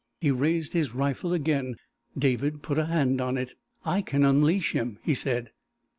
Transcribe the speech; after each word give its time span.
He 0.19 0.31
raised 0.31 0.73
his 0.73 0.95
rifle 0.95 1.31
again. 1.31 1.75
David 2.17 2.63
put 2.63 2.79
a 2.79 2.85
hand 2.85 3.21
on 3.21 3.37
it. 3.37 3.53
"I 3.85 4.01
can 4.01 4.25
unleash 4.25 4.71
him," 4.71 4.97
he 5.03 5.13
said. 5.13 5.51